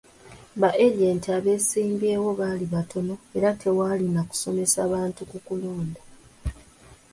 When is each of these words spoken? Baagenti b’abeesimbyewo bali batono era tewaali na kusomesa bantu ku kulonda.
Baagenti 0.61 1.25
b’abeesimbyewo 1.29 2.29
bali 2.39 2.65
batono 2.73 3.13
era 3.37 3.49
tewaali 3.61 4.05
na 4.15 4.21
kusomesa 4.29 4.79
bantu 4.93 5.21
ku 5.29 5.37
kulonda. 5.47 6.01